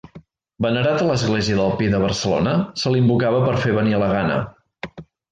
Venerat 0.65 1.01
a 1.01 1.09
l'església 1.09 1.57
del 1.59 1.75
Pi 1.81 1.89
de 1.95 1.99
Barcelona, 2.03 2.53
se 2.83 2.93
l'invocava 2.93 3.43
per 3.49 3.53
fer 3.65 3.75
venir 3.79 3.93
la 4.05 4.09
gana. 4.13 4.39